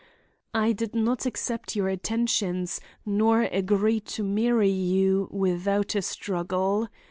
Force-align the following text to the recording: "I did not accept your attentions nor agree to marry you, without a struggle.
"I 0.55 0.71
did 0.71 0.95
not 0.95 1.27
accept 1.27 1.75
your 1.75 1.87
attentions 1.87 2.81
nor 3.05 3.43
agree 3.43 3.99
to 3.99 4.23
marry 4.23 4.67
you, 4.71 5.27
without 5.29 5.93
a 5.93 6.01
struggle. 6.01 6.87